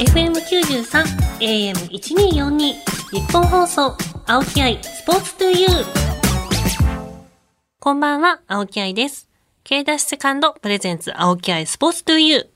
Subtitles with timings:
[0.00, 1.04] FM93
[1.40, 3.94] AM1242 日本放送
[4.26, 5.70] 青木愛スポーツトゥユー。
[7.78, 9.28] こんばんは青木愛です。
[9.62, 12.46] K ダッシュセカンドプレゼンツ青木愛スポーツトゥユー。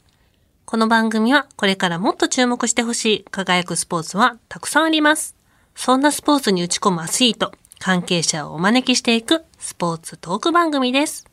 [0.64, 5.36] この番組はこれからもっと注目してほしい輝くスポーツはたくさんあります。
[5.74, 11.26] そんなスポーツに打ち込むアスリート関係者をお招きしていくスポーツトーク番組です。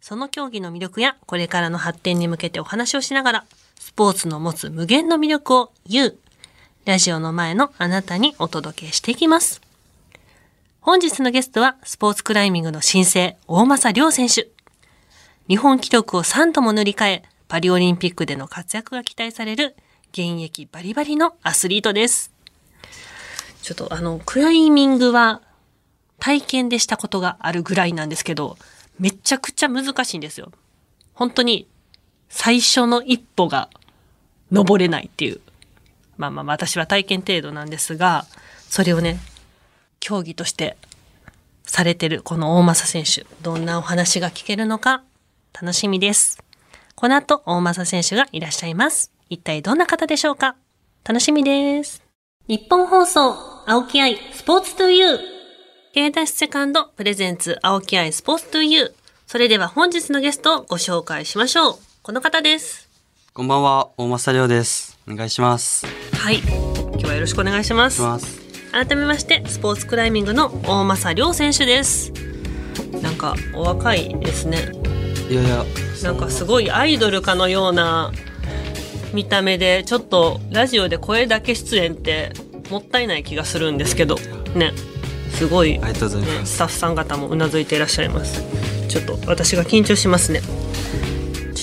[0.00, 3.44] その競技の魅力やこれからの発展に向けてお話をしながら、
[3.78, 6.18] スポーツの持つ無限の魅力を言う、
[6.84, 9.60] ラジオの前のあなたにお届けしていきます。
[10.80, 14.48] 本日のゲストは、スポーツクライミングの新星、大政亮選手。
[15.48, 19.76] 日本記録を3度も塗り替え、パリオリンピックでの活躍が期待される、
[20.12, 22.32] 現役バリバリのアスリートです。
[23.62, 25.42] ちょっとあの、クライミングは
[26.18, 28.56] 体験でしたことがあるぐらいなんですけど、
[28.98, 30.52] めちゃくちゃ難しいんですよ。
[31.14, 31.68] 本当に、
[32.28, 33.68] 最初の一歩が
[34.52, 35.40] 登れないっていう。
[36.16, 38.26] まあまあ私は体験程度なんですが、
[38.68, 39.18] それをね、
[40.00, 40.76] 競技として
[41.64, 45.02] されてるこの大政選手、どんなお話が聞けるのか
[45.52, 46.42] 楽しみです。
[46.94, 49.10] この後、大政選手がいらっしゃいます。
[49.28, 50.56] 一体どんな方でしょうか？
[51.04, 52.02] 楽しみです。
[52.48, 53.34] 日本放送、
[53.66, 55.18] 青木愛、スポーツトゥユー。
[55.94, 58.92] K ダッシュセカンドプレゼンツ青木愛スポーツトゥユー。
[59.26, 61.78] それでは本日のゲストをご紹介しましょう。
[62.06, 62.88] この方です。
[63.34, 64.96] こんばんは、大政亮です。
[65.08, 65.84] お願いします。
[66.12, 66.38] はい。
[66.38, 68.00] 今日はよろしくお願いします。
[68.00, 68.40] ます
[68.70, 72.12] 改めまして、スポーツクライミングの大政亮選手です。
[73.02, 74.70] なんか、お若いですね。
[75.28, 75.64] いやいや。
[76.04, 78.12] なんかすごいアイドルかのような
[79.12, 82.30] 見た目で、ちょっとラジオで声だけ出演って
[82.70, 84.14] もったいない気がするんですけど、
[84.54, 84.72] ね。
[85.32, 88.44] すごい、ありがとうございます、スタッフさん方もうなずいていらっしゃいます
[88.88, 90.40] ちょっと私が緊張しますね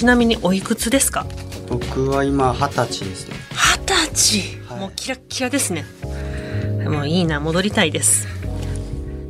[0.03, 1.25] ちなみにおいくつですか？
[1.69, 3.35] 僕は今二十歳ですね。
[3.87, 5.85] 二十歳、はい、もうキラキラですね。
[6.89, 8.27] もういいな戻りたいです。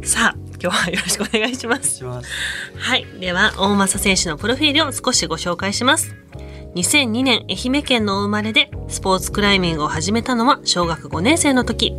[0.04, 2.04] さあ今日はよろしくお願いします。
[2.04, 2.18] は
[2.96, 3.06] い。
[3.20, 6.16] では大政選手のプロフィールを少しご紹介します。
[6.74, 11.94] 2002年愛媛県の生まれでスポーツクライミングを始めたのは小学5年生の時。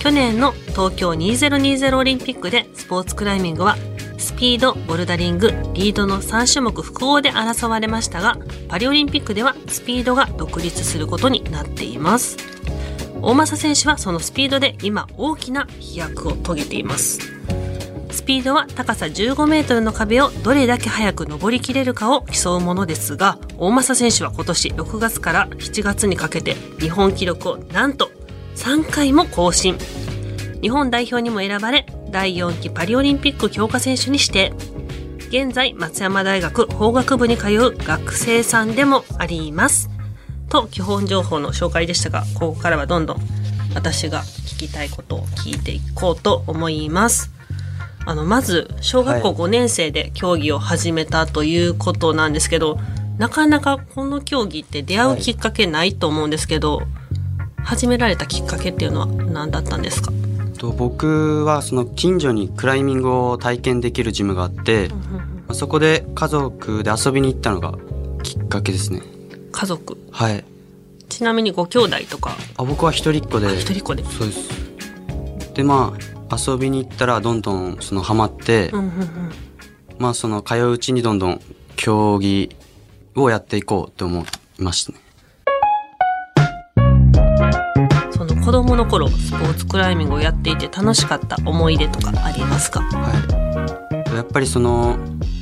[0.00, 3.78] 去年の東京2020オリンピックでスポーツクライミングは
[4.28, 8.36] スピード、ボルダリング、リードの3種目複合で争われましたが、
[8.68, 12.36] パリオリンピックではスピードが独立することになっています。
[13.22, 17.20] 大政選手はそのスピードで今大きな飛躍を遂げています。
[18.10, 28.10] スピードは高さ15メートルの壁をどれだけ早く登りきれるかを競うものですが、大政選手は今年6月から7月にかけて日本記録をなんと
[28.56, 29.78] 3回も更新。
[30.60, 34.52] 日本代表にも選ばれ、第4期パリオリンピック強化選手に指定。
[35.28, 39.90] 現在、松山大学法学部に通う学生さんでもあります。
[40.48, 43.20] と、基本情報の紹介でしたが、ここからはどんどん
[43.74, 47.30] 私が聞きたいことを聞いていこうと思います。
[48.06, 52.84] あの、まず、小学校5年生で競技を始めたということなんですけど、はい、
[53.18, 56.86] なかなかこの競技って出会うきっかけないと思うんですけど、はい
[57.64, 60.10] 始められたきっかけっていうのは何だったんですか？
[60.58, 64.96] と僕はその近所にクライミングを体験できるジムがあって、ま
[65.48, 67.78] あ、そこで家族で遊びに行ったのが
[68.22, 69.02] きっかけですね。
[69.52, 69.96] 家族？
[70.10, 70.44] はい。
[71.08, 72.36] ちなみにご兄弟とか？
[72.56, 73.56] あ僕は一人っ子で。
[73.56, 74.04] 一人っ子で。
[74.04, 75.54] そうです。
[75.54, 75.96] でま
[76.30, 78.70] あ遊びに行ったらどんどんそのハマって、
[79.98, 81.40] まあその通ううちにどんどん
[81.76, 82.54] 競技
[83.16, 84.98] をやっていこうと思いましたね
[88.78, 94.96] の頃スポーツクライミングをやっていて楽しかった思い出とかありますか、はい、やっぱりその、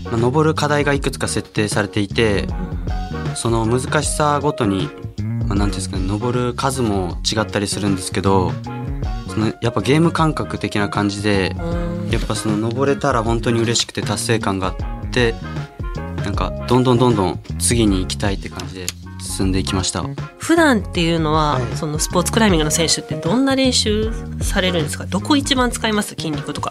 [0.05, 2.49] まあ、登る課題がいくつか設定されていて、
[3.35, 4.89] その難しさごとに、
[5.47, 8.53] まあ、ていうんですかね登る数も違ったりするんですけど
[9.29, 11.55] そのやっぱゲーム感覚的な感じで
[12.11, 15.35] やっぱその登れたら本当に嬉しくて達成感があって
[16.25, 18.87] なんかどんどんどんどん次に行きたいって感じで
[19.37, 20.05] 進んでいきました。
[20.39, 25.05] 普段っていうのは、はい、そのスポーツクライミングの選手ってどんな練習されるんですか？
[25.07, 26.11] どこ一番使います？
[26.11, 26.71] 筋肉とか、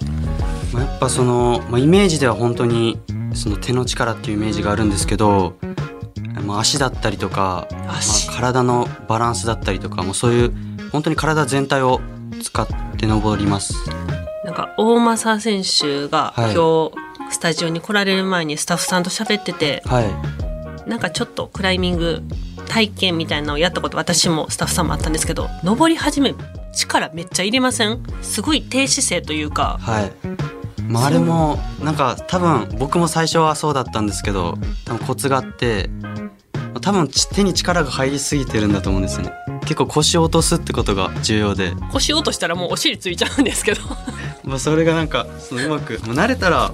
[0.73, 2.99] まあ、やっぱその、まあ、イメージでは本当に
[3.33, 5.57] その手の力っていうイメージがあるんですけど、
[6.45, 7.99] まあ、足だったりとか、まあ、
[8.35, 10.53] 体のバランスだったりとかもうそういう
[10.91, 12.01] 本当に体全体を
[12.41, 12.67] 使っ
[12.97, 13.75] て登ります。
[14.43, 16.91] なんか大政選手が今日、
[17.31, 22.21] スタジオに来られる前にスタッフさんと喋ってて、はい、なんかちょっとクライミング
[22.65, 26.35] 体験みたいなのをやったこと私もスタッフさんもあったんですけど登り始め
[26.73, 28.03] 力めっちゃ入れません？
[28.21, 29.77] すごい低姿勢というか。
[29.81, 30.11] はい。
[30.87, 35.89] まあ、あれもなんか多分僕も最初はそうだったんですけど多分コツがあって
[36.81, 39.33] 多分ち手に力が入りすぎてるんだと思うんですよね。
[39.61, 43.81] 結構腰を落とすってことが重要で、腰落としたらもうお尻ついちゃうんですけど。
[44.45, 46.71] まあ、それがなんかそのうまく、まあ、慣れたら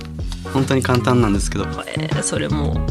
[0.54, 1.66] 本当に簡単なんですけど。
[1.86, 2.86] えーそれも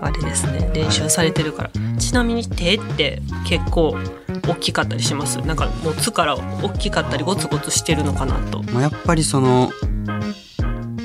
[0.00, 0.70] あれですね。
[0.74, 1.70] 練習されてるから。
[1.98, 3.96] ちなみに手って結構
[4.46, 5.38] 大きかったりします？
[5.40, 8.62] なんか持つから大きかったりゴツゴツしてるのかなと。
[8.72, 9.70] まあ、やっぱりその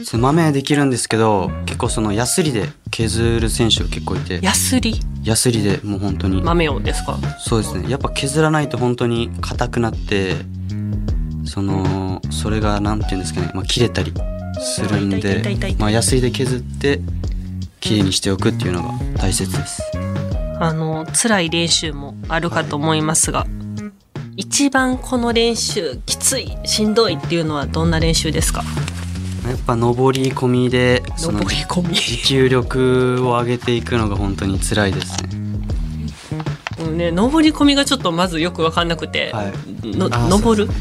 [0.06, 4.40] つまめできるんですけど結構そのヤスリで削る選手が結構いて。
[4.44, 5.00] ヤスリ？
[5.24, 6.42] ヤスリでもう本当に。
[6.42, 7.18] 豆をですか？
[7.40, 7.90] そうですね。
[7.90, 10.36] やっぱ削らないと本当に硬くなって
[11.46, 14.14] そのそれがなんていうんですかね、まあ、切れたり
[14.60, 15.42] するんで
[15.78, 17.00] まあヤスリで削って
[17.84, 19.84] きれいにしておくっていうのが大切です。
[20.58, 23.46] あの辛い練習もあるかと思いますが、
[24.38, 28.64] 一番この練習きついしんどいっていうのはどんな練習ですか？
[29.46, 31.94] やっぱ上り込みでその登り込み。
[31.94, 35.30] 持久力を上げていくのが本当に辛いですね。
[36.80, 39.98] うんね登り込みがちょっとまずよく分かんなくて、はい。
[39.98, 40.72] のあ登る？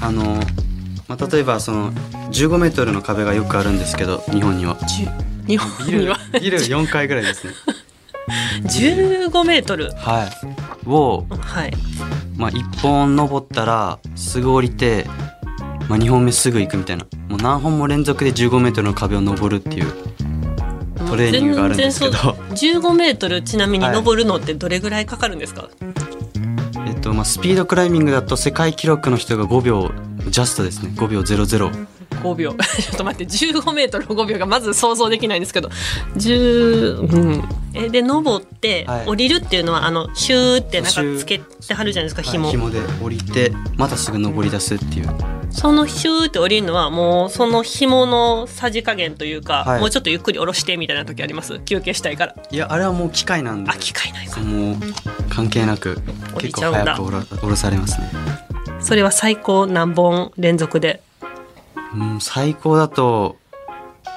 [0.00, 0.40] あの、
[1.06, 4.78] まあ、例えばその15メートルの壁がよくあるんですけど日本には
[5.46, 7.52] 日本ビルビル4階ぐらいですね。
[8.62, 9.90] 15メートル。
[9.92, 10.88] はい。
[10.88, 11.72] を、はい。
[12.36, 15.06] まあ、1本登ったらすぐ降りて、
[15.88, 17.06] まあ、2本目すぐ行くみたいな。
[17.28, 19.92] もう何本も連続で15メートルの壁を登るっていう
[21.06, 22.12] トレーニングがあるんですけど。
[22.12, 25.68] 全然そう15メートルちなみに登るのってどれぐらいかかるんですか、
[26.86, 29.92] えっとまあ、スピードクライミングだと世界記録の人が5秒
[30.28, 30.92] ジャストですね。
[30.96, 31.95] 5秒00
[32.32, 32.52] 5秒。
[32.54, 35.70] ちょっと待って15メートルの5秒がまず想像できないんですけど。
[36.16, 37.44] 10、うん、
[37.74, 39.06] えで登ってはい。
[39.06, 42.56] 降りるっていうのはあのシューってなんかつけてはるじゃないですか紐、はい。
[42.56, 42.70] 紐。
[42.70, 45.08] で降りてまたすぐ登り出すっていう。
[45.50, 49.80] そのシューって降りるのはもうその紐のさじ加減というか、はい。
[49.80, 51.60] もうちょっとゆっくり下ろしてみたいな時あります？
[51.60, 52.36] 休憩したいから。
[52.50, 53.70] いやあれはもう機械なんで。
[53.70, 54.76] あ機械ないかもう
[55.30, 55.98] 関係なく
[56.38, 58.10] 結構早く降ろ降ろされますね。
[58.80, 61.00] それは最高何本連続で
[61.94, 63.36] うん最高だと、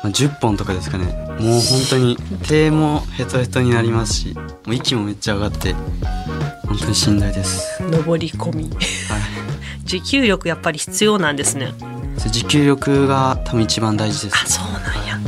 [0.04, 1.06] まあ、10本とかですかね。
[1.39, 2.18] もう本当に
[2.48, 5.74] 手もヘトヘトになりますしもう息もめっちゃ上がって
[6.68, 8.63] 本当にしんどいです、登り込み。
[8.66, 8.75] はい、
[9.86, 11.74] 持久力やっぱり必要なんですね。
[12.18, 14.36] そ持久力が多分一番大事です。
[14.44, 15.19] あそうなんや。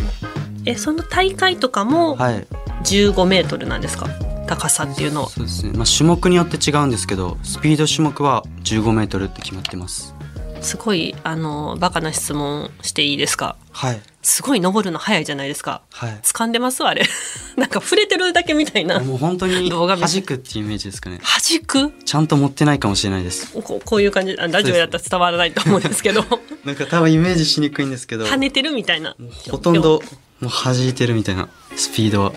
[0.66, 2.48] えその大会とかもはい。
[2.84, 4.08] 15メートルなんですか？
[4.48, 5.30] 高さっていうのは。
[5.30, 10.14] そうですね、まあ、種目によって違うんですけどスピード種目は15メートルって決まってます
[10.62, 13.56] すごいあのバカな質問していいですか？
[13.72, 14.02] はい。
[14.22, 15.82] すごい登るの早いじゃないですか。
[15.92, 16.20] はい。
[16.24, 16.84] 掴んでます？
[16.84, 17.04] あれ。
[17.58, 21.20] なんか触れてるだけみたいなもう本当に動画見弾くっていうイメージですかね。
[21.24, 21.92] 弾く？
[22.06, 23.52] ちゃんと持ってないかもしれないです。
[23.54, 24.36] こうこういう感じ。
[24.38, 26.24] あラジオやったら伝わらないと思うんですけど。
[26.64, 28.26] なんか多分イメージしにくいんですけど。
[28.26, 29.16] 跳ねてるみたいな。
[29.50, 30.04] ほとんど
[30.40, 32.34] もう弾いてるみたいなスピードは。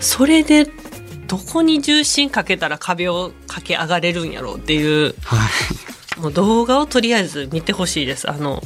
[0.00, 0.68] それで
[1.26, 5.16] どこに重心かけたら壁を駆け上がれるんやろうっていう。
[5.24, 5.48] はい
[6.18, 8.30] もう動画をとりあえず見てほしいです。
[8.30, 8.62] あの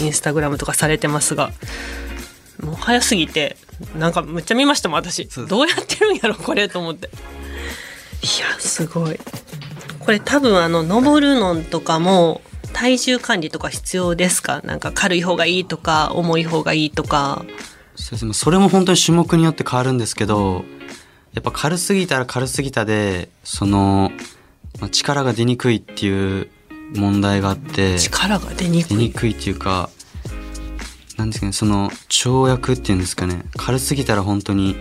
[0.00, 1.52] インスタグラムとかされてますが。
[2.62, 3.58] もう早すぎて
[3.98, 5.26] なんかむっちゃ見ましたもん私。
[5.46, 7.08] どうやってるんやろこれと思って。
[7.08, 7.10] い
[8.40, 9.20] やすごい。
[10.00, 12.40] これ多分あの登るのとかも
[12.72, 14.62] 体重管理とか必要ですか？
[14.62, 17.44] なんか軽い方がいいとか重い方がいいとか。
[17.94, 18.32] そうですね。
[18.32, 20.64] それも本当に種目によって変わるんですけど
[21.34, 24.10] やっぱ軽すぎたら軽すぎたでその、
[24.80, 26.48] まあ、力が出にくいっていう
[26.94, 29.90] 問題があって力が出にく出いにくいっていうか
[31.16, 34.76] なんですかねその跳躍っていうんですかね軽すぎたら本当に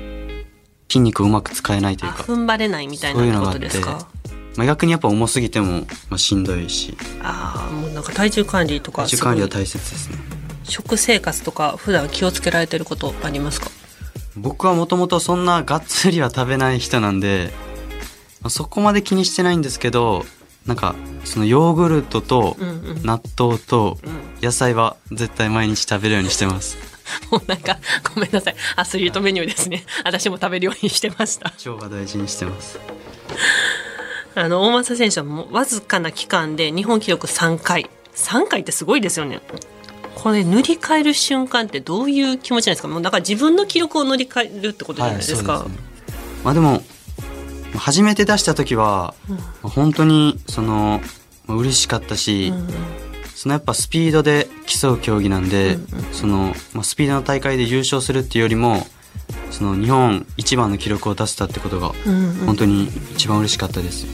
[0.87, 4.07] 筋肉をうまく使えないというか、あ踏ん張れないみたいなことですか？
[4.55, 6.95] まあ、逆にやっぱ重すぎても、まあ、しんどいし。
[7.21, 10.17] ああもうなんか体重管理とか体重管理は大切ですね。
[10.63, 13.69] 食生活とか普段気をつけられてることありますか？
[14.37, 17.51] 僕はもともとそんながっつりは食べない人なんで、
[18.41, 20.23] まあ、そこまで気にしてないんですけど
[20.65, 22.57] なんかそのヨーグルトと
[23.03, 24.25] 納豆とうん。
[24.41, 26.77] 野菜は絶対毎日食べるようにしてます。
[27.31, 27.77] もうなんか
[28.13, 28.55] ごめんなさい。
[28.75, 29.85] アスリートメニューですね。
[30.03, 31.51] 私も食べるようにしてました。
[31.69, 32.79] 腸は大事にしてます。
[34.35, 37.89] あの大政選手はもうわずかな期間で日本記録3回。
[38.15, 39.41] 3回ってすごいですよね。
[40.15, 42.87] これ塗り替える瞬間ってどういう気持ちなんですか？
[42.87, 45.83] もうだから自分の記録を塗り替えるってことじゃないですか、そうですね。
[46.43, 46.83] まあでも
[47.79, 51.01] 初めて出した時は、まあ本当にその
[51.47, 52.67] まあ嬉しかったし、うんうん。
[53.35, 55.77] そのやっぱスピードで競う競技なんで、
[56.11, 58.87] その、まあ、スピードの大会で優勝するっていうよりも
[59.51, 62.45] その日本一番の記録を出せたってことがうんうん。
[62.45, 64.07] 本当に一番嬉しかったです。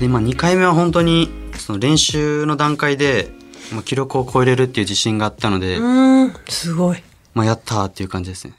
[0.00, 3.30] で、まあ、2回目は本当にその練習の段階で、
[3.72, 5.78] まあ、記録を超えれるっていう自信があったので、
[6.48, 7.02] すごい。
[7.34, 8.54] まあ、やったーっていう感じですね。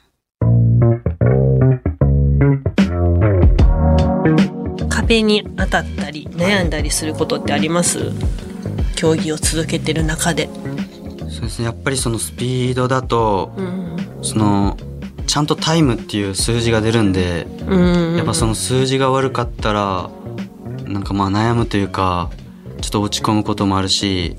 [5.06, 8.12] 壁に当たったり悩んだりすることってあります？
[8.96, 10.48] 競技を続けてる中で。
[11.30, 11.66] そうですね。
[11.66, 13.96] やっぱりそのスピードだとうん。
[14.22, 14.76] その
[15.26, 17.76] ちゃんとタイムっていう数字が出るんでう
[18.14, 20.10] んやっぱその数字が悪かったら
[20.84, 22.30] なんかまあ悩むというか
[22.80, 24.36] ちょっと落ち込むこともあるし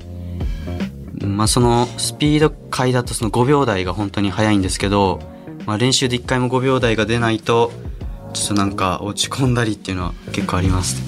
[1.20, 5.20] まあそのスピード回だとその5秒台が本当に速いんですけど、
[5.66, 7.70] まあ、練習で1回も5秒台が出ないと
[8.38, 11.02] ちょっとなんか落ち込んだりっていうのは結構あります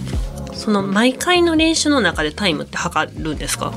[0.53, 3.73] その毎回の練習の中でタイムって測るんですか？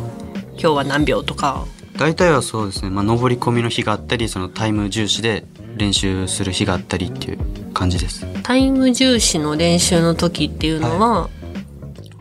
[0.54, 1.66] 今日は何秒とか。
[1.98, 5.46] 大体はそうですね、まあ、登り込みの日があったりそのタイム重視で
[5.78, 7.40] 練習する日があったりっていう
[7.74, 8.26] 感じです。
[8.42, 11.30] タイム重視の練習の時っていうのは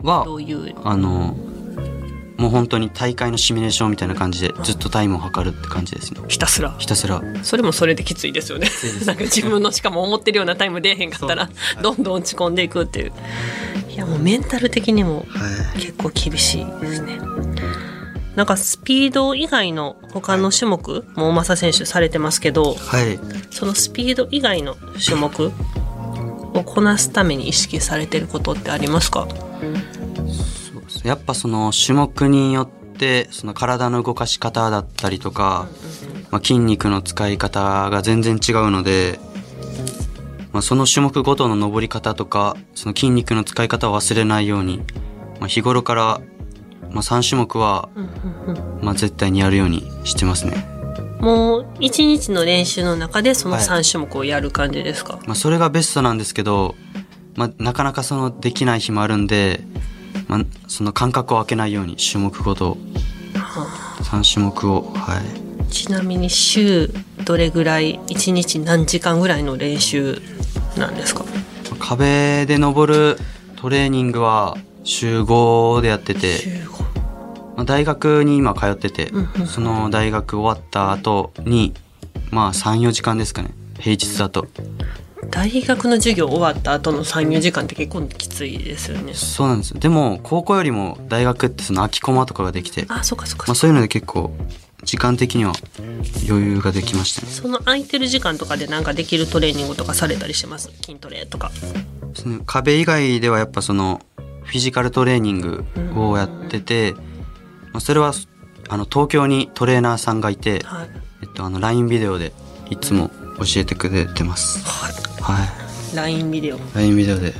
[0.03, 1.35] はどういう、あの
[2.37, 6.21] もう本当に大会のシミュレーションみたいな感じでずっとタイムを測るって感じですね。
[6.27, 6.75] ひたすら。
[6.79, 7.21] ひたすら。
[7.43, 8.67] それもそれできついですよね。
[9.05, 11.49] なんか自分のしかも思ってるようなタイム出えへんかったら
[11.81, 13.11] どんどん落ち込んでいくっていう。
[13.89, 15.79] いやもうメンタル的にもはい。
[15.79, 17.19] 結構厳しいですね。
[18.35, 23.19] なんかスピード以外の他の種目も大政選手されてますけどはい。
[23.51, 24.75] そのスピード以外の
[25.05, 25.51] 種目
[26.55, 29.27] をこなすために意識されてることってありますか？
[31.03, 35.67] やっぱその種目によってその体の動かし方だったりとか、
[36.31, 39.19] まあ、筋肉の使い方が全然違うので、
[40.51, 44.77] まあ、その種目ごとの登り方とかその筋肉の使い方を忘れないように、
[45.39, 46.21] まあ、日頃から、
[46.91, 47.89] まあ、3種目は、
[48.81, 50.73] まあ、絶対にやるようにしてますね。
[51.19, 53.63] もう一日の練習の中でそのはい。
[53.63, 56.75] 3種目をやる感じですか、まあ、それがベストなんですけど、
[57.35, 59.61] まあ、なかなかそのできない日もあるんで、
[60.27, 62.77] まあ、その間隔を空けないように種目ごと
[63.33, 65.71] 3種目をはい。
[65.71, 66.93] ちなみに週
[67.25, 70.21] どれぐらい1日何時間ぐらいの練習
[70.77, 71.25] なんですか？
[71.79, 73.17] 壁で登る
[73.55, 76.83] トレーニングは週5でやってて、週5
[77.55, 81.73] まあ、大学に今通ってて、うんうんその大学終わった後に
[82.29, 83.49] まあ34時間ですかね。
[83.79, 84.47] 平日だと
[85.29, 89.13] 大学の授業終わった後の34時間って結構きついですよね。
[89.13, 89.79] そうなんですよ。
[89.79, 93.51] でも高校よりも大学ってその空きコマとかができて、まあそっかそっか。
[93.51, 94.31] あ、そういうので結構
[94.83, 95.53] 時間的には
[96.29, 97.31] 余裕ができましたね。
[97.31, 100.71] その空いてる時間とかでなんかできるトレーニングとかされたりします？
[100.83, 101.51] 筋トレとか。
[102.13, 104.01] その壁以外ではやっぱその
[104.43, 105.65] フィジカルトレーニング
[105.95, 106.93] をやってて、
[107.71, 108.13] まあ、それは
[108.69, 110.89] あの東京にトレーナーさんがいて、はい、
[111.23, 112.33] えっと、あの LINE ビデオで
[112.69, 114.63] いつも教えてくれてます
[115.21, 117.33] はい LINE ビデオ LINE ビデオで、はい、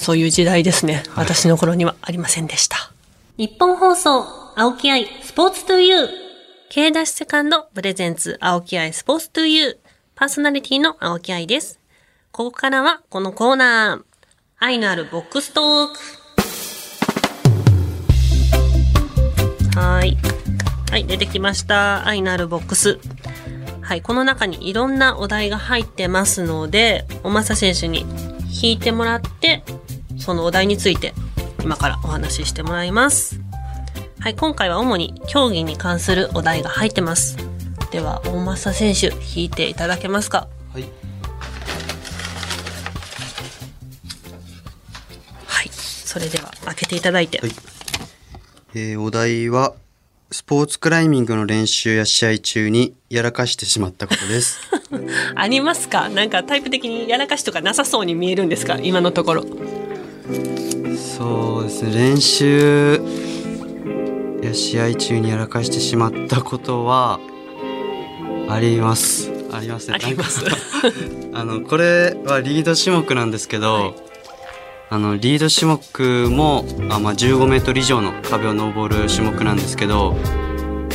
[0.00, 1.02] そういう時代ですね。
[1.14, 2.90] 私の頃にはありませんでした。
[3.36, 4.24] 日本放送、
[4.56, 6.08] 青木愛、スポーツトゥユー。
[6.70, 9.76] K ダッシュセカンド、プレゼンツ、青木愛、スポーツトゥユー。
[10.14, 11.78] パーソナリティの青木愛です。
[12.32, 14.04] ここからは、このコーナー。
[14.58, 15.92] 愛のあるボックストーク。
[19.78, 20.16] はーい。
[20.90, 22.06] はい、出てきました。
[22.06, 22.98] 愛のあるボックス。
[23.90, 28.06] はい、この中にいろんなお題が入ってますので、おまさ選手に
[28.62, 29.64] 引いてもらって、
[30.16, 31.12] そのお題について
[31.64, 33.40] 今からお話ししてもらいます。
[34.20, 37.36] はい、今回は主に競技に関するお題が入ってます。
[37.90, 40.46] では、大政選手、引いていただけますか？
[40.72, 40.84] はい、
[45.46, 47.40] はい、それでは開けていただいて。
[47.40, 47.50] はい
[48.72, 49.74] えーお題は
[50.32, 54.58] スポーツクライミングの練習や試合中にやらかしてしまったことです。
[55.34, 56.08] ありますか？
[56.08, 58.78] なんかタイプ的にやらかしとかなさそうに見えるんですか？
[58.80, 59.44] 今のところ。
[60.96, 61.92] そうですね。
[61.92, 63.00] 練習
[64.42, 67.18] や試合中にやらかしてしまったことは
[68.48, 69.30] あります。
[69.52, 70.44] ありますねあります。
[71.34, 73.94] あのこれはリード種目なんですけど、はい
[74.92, 80.16] あのリード種目もあ、まあ、15メートル以上の壁を登る種目なんですけど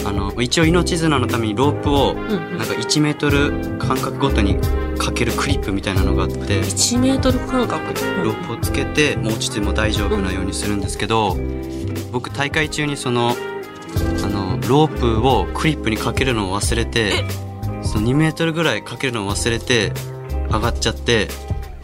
[0.06, 4.60] あの一応命綱のためにロープをなんか1メートル間隔ごとに
[4.98, 7.84] かけるクリップみたいなのがあって1メートル間隔？
[8.24, 11.38] ロープをつけてもう落ちても大丈夫なようにするんですけど
[12.12, 13.34] 僕大会中にそのあ
[14.28, 17.14] のロープをクリップにかけるのを忘れて
[17.82, 19.94] その2メートルぐらいかけるのを忘れて
[20.52, 21.30] 上がっちゃって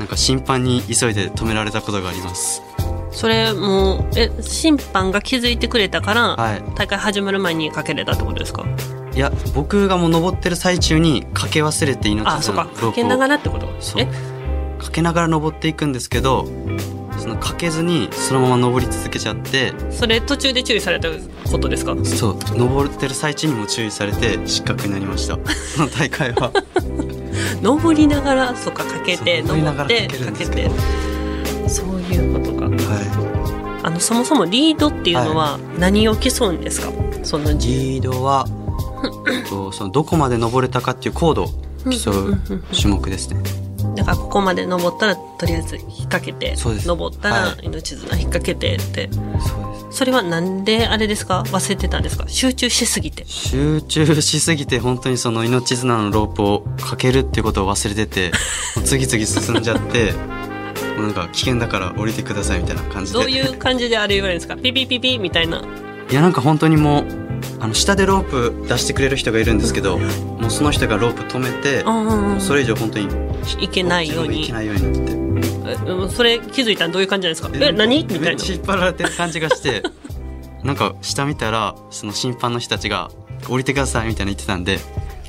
[0.02, 2.64] なんか審判に急いで止められたことがあります。
[3.12, 6.64] それもう、え、審判が気づいてくれたから、はい。
[6.74, 8.66] 大会始まる前にかけれたってことですか？
[9.14, 12.82] いや僕がもう登ってる最中にかけ忘れて命あ、そ綱っか。
[12.88, 13.68] かけながらってこと？
[13.80, 14.02] そう。
[14.02, 14.08] え？
[14.80, 16.48] かけながら登っていくんですけど
[17.20, 19.72] そのかけずにそのまま登り続けちゃって。
[19.92, 21.10] それ途中で注意された
[21.52, 21.96] ことですか？
[22.04, 22.38] そう。
[22.58, 25.38] 登ってる最中にも注意されて失格になりました。
[25.76, 26.52] その大会は
[27.62, 30.70] 登りながらそっかかけて登ってらかけて。
[31.68, 32.66] そういうことか。
[32.66, 36.92] はあのそもそもリードっていうのは何を競うんですか、
[37.24, 38.48] そのい、じリードは
[39.50, 41.48] とそのどこまで登れたかっていう高度を
[41.90, 42.40] 競う
[42.74, 43.42] 種目ですね。
[43.96, 49.24] だからここまで登ったらとりあえず引っ掛けて登ったらは命綱引っ掛けてって、そう
[49.86, 49.98] です。
[49.98, 51.44] それはなんであれですか？
[51.48, 52.26] 忘れてたんですか？
[52.28, 53.26] 集中しすぎて。
[53.28, 58.32] 集中しすぎて本当にその命綱のロープをかけるってことを忘れてて
[58.86, 60.14] 次々進んじゃって
[60.98, 63.20] なんか危険だから降りてくださいみたいな感じで。
[63.20, 64.56] どういう感じであれ言われるんですか？
[64.56, 65.62] ピピピピみたいな。
[66.10, 67.06] いやなんか本当にもう
[67.60, 68.30] あの下でロー
[68.64, 72.42] プ出してくれる人がいるんですけどもうその人がロープ止めてうんうんうん。
[72.42, 73.08] それ以上本当に
[73.64, 74.44] いけないように。
[74.44, 75.12] いけないようになって。
[75.72, 77.50] えうんそれ気づいたらどういう感じなんですか？
[77.54, 77.98] え何？
[78.04, 78.26] みたいな。
[78.30, 79.84] めっちゃ引っ張られてる感じがして
[80.64, 83.10] なんか下見たらその審判の人たちが
[83.50, 84.80] 降りてくださいみたいな言ってたんで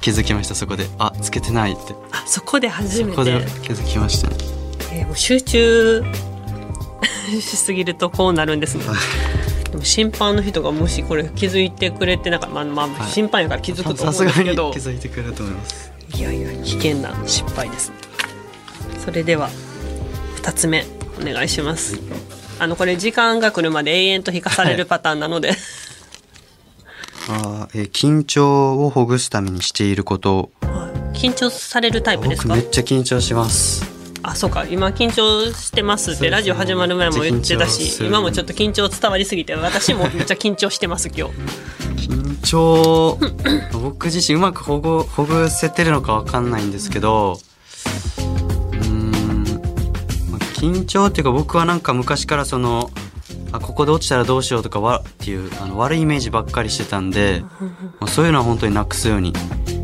[0.01, 0.87] 気づきましたそこで。
[0.99, 1.95] あつけてないって。
[2.13, 4.29] あそこで初めそこでて、気づきました。
[4.29, 4.37] ね
[4.93, 6.03] えーもう集中
[7.41, 8.85] しすぎるとこうなるんですね
[9.73, 13.11] でも審判の人がもしこれ気づいてくれてなんかまあまあはい。
[13.11, 15.93] 審判やから気づくと思さすがに気うんですけど、づいてくれると思います。
[16.15, 17.91] いやいや危険な失敗です。
[17.91, 17.97] ね
[19.05, 19.49] それでは
[20.43, 20.85] 2つ目
[21.21, 21.99] お願いします。
[22.61, 25.51] あのこれ時間が来るまで永遠と引かされるパターンなので、
[27.29, 30.51] あーえー緊張をほぐすためにしていること。
[30.63, 31.19] はい。
[31.19, 32.49] 緊張されるタイプですか？
[32.49, 33.85] 僕めっちゃ緊張します
[34.23, 34.65] あそうか。
[34.67, 41.35] 今緊張してますってラジオ始まる前も言ってたし今もちょっと緊張伝わりすぎて私もめっちゃ緊張してます今日。
[42.09, 43.19] 緊張
[43.73, 47.41] 僕自身うまくほぐほぐせてるのかわかんないんですけど
[48.19, 49.13] うーん、
[50.31, 52.91] まあ緊張っていうか僕はなんか昔からその
[53.51, 57.45] あここで落ちたらどうしようとかわっていうあの悪いイメージばっかりしてたんで、
[58.01, 59.33] まあ、そういうのは本当になくすように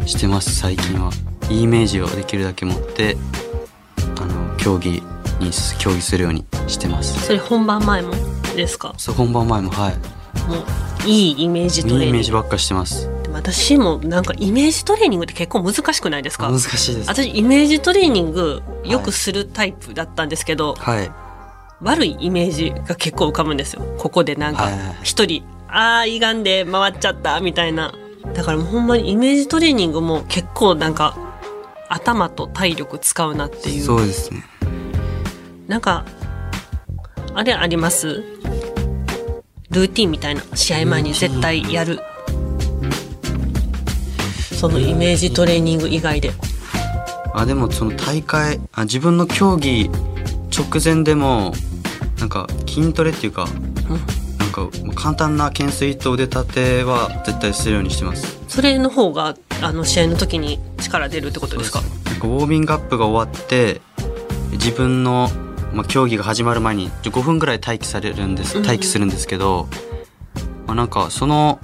[0.06, 1.10] してます最近は。
[1.50, 3.16] いいイメージをできるだけ持って
[4.68, 5.02] 競技に
[5.78, 7.18] 競技するようにしてます。
[7.24, 8.12] それ本番前も
[8.54, 8.92] ですか？
[8.98, 9.94] そう本番前もはい。
[10.46, 10.56] も
[11.06, 13.10] ういいイメージトレーいいイニングメージばっかしてます。
[13.22, 16.50] でも私もなんかイメージトレーニングって結構難しくないですか？
[16.50, 17.08] 難しいです。
[17.08, 21.10] 私イメージトレーニングよくするタイプだったんですけど、はい。
[21.80, 23.82] 悪いイメージが結構浮かぶんですよ。
[23.96, 24.82] ここでなんかはいはい
[25.68, 27.94] あー歪んで回っちゃったみたいな。
[28.34, 31.16] だからもうほんまにイメージトレーニングも結構なんか
[31.88, 33.82] 頭と体力使うなっていう。
[33.82, 34.44] そうですね
[35.68, 36.04] なんか
[37.34, 38.24] あれあります？
[39.70, 42.00] ルーティンみたいな試合前に絶対やる。
[44.58, 46.32] そのイメージトレーニング以外で。
[47.34, 49.90] あでもその大会あ自分の競技
[50.50, 51.52] 直前でも
[52.18, 53.46] なんか筋トレっていうか、
[54.38, 58.38] なんかまあ簡単な懸垂と腕立ては絶対するようにしてます。
[58.48, 63.82] それの方があの試合の時に力出るってことですかウォーミングアップが終わって
[64.52, 65.28] 自分の、
[65.72, 69.68] まあ、競技が始まる前に5分ぐらい待機されるんです待機するんですけど、
[70.66, 71.58] まあ、なんかその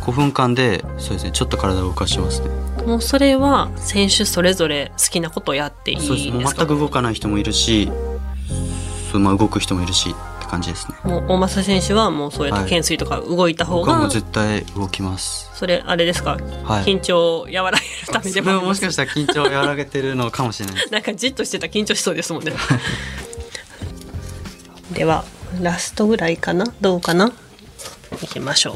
[0.00, 2.48] 5分間でそうですねちょっと体を動かしてますね。
[2.86, 7.92] もうそれは選手それぞれ好きなことやっていいんそうですもうですか全く動かない人もいるし
[9.12, 10.96] そう、まあ、動く人もいるしって感じですね。
[11.04, 15.50] もう大政選手はもうそうやって懸垂とか動いた方が、僕はもう絶対動きます。
[15.54, 16.84] それあれですか、はい。
[16.84, 22.52] 緊張を和らげるためそでも もしかしたら緊張を和らげてるのかもしれない なんかじっとしてたら緊張しそうですもんね
[24.92, 25.24] では
[25.60, 26.64] ラストぐらいかな？
[26.80, 27.32] どうかな？
[28.20, 28.74] 行きましょう。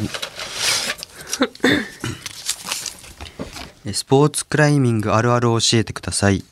[3.87, 6.45] えスポーツクライミングあるあるを教えてください、ス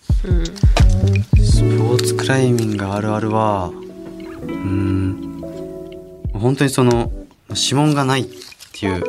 [1.78, 5.40] ポーツクライミングあるあるはうーん。
[6.34, 7.12] 本当にその
[7.50, 8.24] 指紋がないっ
[8.72, 9.04] ていう。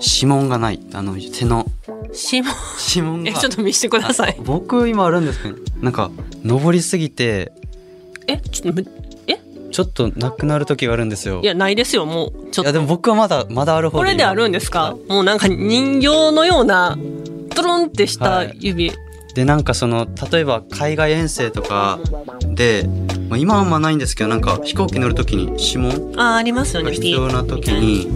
[0.00, 0.80] 指紋がない。
[0.92, 1.66] あの手の。
[2.32, 2.54] 指紋？
[2.88, 3.30] 指紋が。
[3.30, 4.36] えちょっと見せてください。
[4.38, 6.10] あ僕今あるんですけどなんか
[6.42, 7.52] 登りすぎて。
[8.26, 8.82] えちょっと
[9.74, 11.40] ちょっとなくなる時があるんですよ。
[11.42, 12.50] いやないですよもう。
[12.52, 12.62] ちょっと。
[12.62, 14.96] いやでも僕はまだまだある方これであるんですか？
[15.08, 16.96] もうなんか人形のような
[17.56, 18.92] トロンってした指、
[19.34, 21.98] でなんかその例えば海外遠征とか
[22.54, 22.88] で、
[23.28, 28.06] まあ、今はあんまないんですけどなんか飛行機乗る時に指紋あありますよねが必要な時に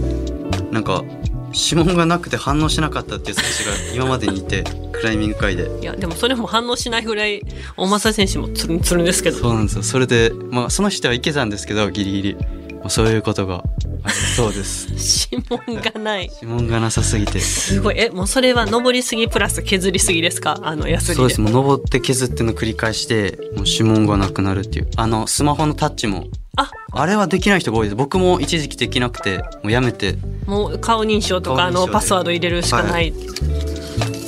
[0.71, 1.03] なんか
[1.53, 5.69] 指紋がなくて反応しなかったっていう選手が今までにいてクライミング界で。
[5.81, 7.41] いやでもそれも反応しないぐらい
[7.77, 9.37] 大政選手もつるんつるんですけど。
[9.37, 9.83] そうなんですよ。
[9.83, 13.63] それでまあその人はいけたんですけどギリギリ、まあ、そういうことが
[14.03, 15.27] ありそうです。
[15.31, 16.31] 指紋がない。
[16.41, 17.39] 指紋がなさすぎて。
[17.39, 17.95] すごい。
[17.97, 20.59] えもうそれは登りすぎプラス削りすぎですか？
[20.63, 21.15] あのヤスリで。
[21.15, 21.41] そうです。
[21.41, 24.89] もう登って削っての繰り返してもう指紋がなくなるっていう。
[24.95, 26.27] あのスマホのタッチも
[26.59, 26.71] あ。
[26.91, 27.95] あれはできない人が多いです。
[27.95, 30.17] 僕も一時期できなくてもうやめて。
[30.45, 33.13] もう顔認証とかのパスワード入れるしかない、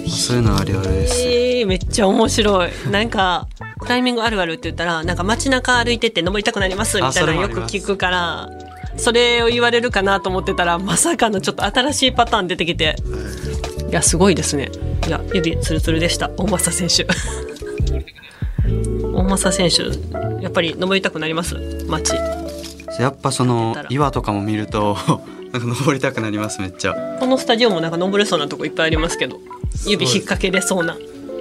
[0.08, 1.22] そういうのあるあるです。
[1.22, 2.72] えーめっちゃ面白い。
[2.90, 3.48] なんか
[3.80, 8.50] クライミングあるあるって言ったらなんか街中歩いてて登りたくなりますみたいなよく聞くから
[8.98, 12.96] それを言われるかなと思ってたらまさかのちょっと新しいパターン出てきて。
[13.90, 14.72] いやすごいですね。
[15.06, 16.30] いや指ツルツルでした。
[16.38, 17.06] 大政選手。
[19.14, 21.56] 大政選手やっぱり登りたくなります
[21.92, 22.16] 街。
[23.00, 24.98] やっぱその岩とかも見ると
[25.54, 26.96] なんか登りたくなりますめっちゃ。
[27.20, 29.40] このスタジオもなんか登れそうなとこいっぱいありますけど。
[29.86, 30.98] 指引っ掛けれそうな。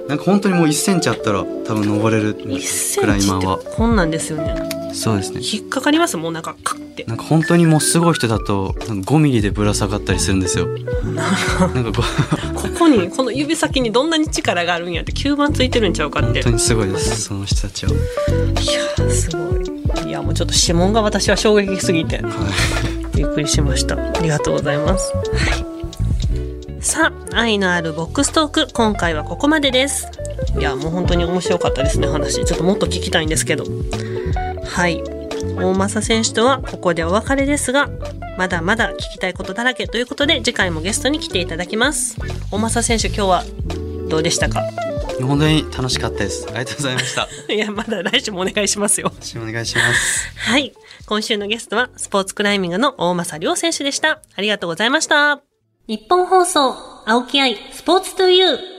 [0.07, 3.57] なんか本当にもう1センチあったら多分登れる1セクライマーは。
[3.57, 4.55] てこんなんですよね。
[4.93, 5.41] そうですね。
[5.41, 10.67] 引っかかりますもうなんかカッてなんか本当にもうすごい人だとなんか5ミリでぶら下がったりするんですよ。
[11.73, 12.03] なんかこ
[12.53, 12.55] う。
[12.55, 16.39] ここにこの指先にどんなに力があるんやって吸盤ついてるんちゃうかって。
[16.39, 19.60] い本当にすごいですその人たちは、やすごい
[20.05, 22.21] いやもうちょっと指紋が私は衝撃すぎて。
[22.21, 23.17] はい。
[23.17, 23.95] びっくりしました。
[23.95, 25.21] ありがとうございます、は
[26.79, 28.67] い、さあ愛のあるボックストーク。
[28.73, 30.07] 今回はここまでです。
[30.57, 32.43] いやもう本当に面白かったですね話。
[32.43, 33.65] ちょっともっと聞きたいんですけど。
[34.65, 35.03] はい。
[35.57, 37.89] 大政選手とはここでお別れですが
[38.37, 42.15] まだまだ聞きたいことだらけということで次回もゲストに来ていただきます。
[42.49, 43.43] 大政選手今日は
[44.09, 44.63] どうでしたか？
[45.21, 46.45] 本当に楽しかったです。
[46.47, 47.27] ありがとうございました。
[47.53, 49.11] いやまだ来週もお願いしますよ。
[49.37, 50.29] お願いします。
[50.37, 50.73] はい。
[51.05, 54.21] 今週のゲストはスポーツクライミングの大政亮選手でした。
[54.35, 55.41] ありがとうございました。
[55.87, 58.70] 日本放送青木愛スポーツトゥユー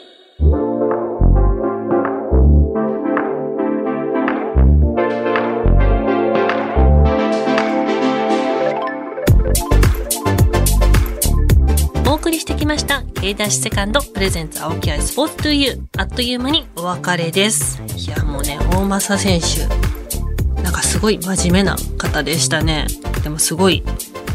[12.13, 17.81] お送りしてきました K ダッシュセカンドプレゼンツ青木愛スポーツトゥユーあっという間にお別れです。
[17.97, 20.63] いやもうね大政選手。
[20.63, 22.87] なんかすごい真面目な方でしたね。
[23.23, 23.83] でもすごい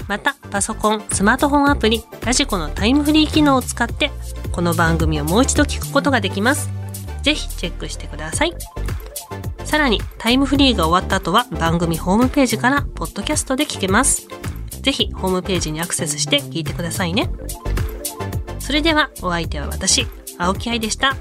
[0.07, 4.11] また、パソコン、スマートフォンアプリ、ラジコのタイムフリー機能を使って、
[4.53, 6.71] この番組をもう一度聞くことができます。
[7.23, 8.53] ぜひチェックしてください。
[9.65, 14.29] さらに、タイムフリーが終わった後は番組ホームページからポッドキャストで聞けます。
[14.85, 17.31] ぜひ、ホームページにアクセスして聞いてくださいね。
[18.59, 21.17] それでは、お相手は私、青木愛でした。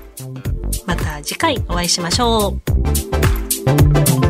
[0.85, 2.59] また次回お会いしましょ
[4.19, 4.22] う。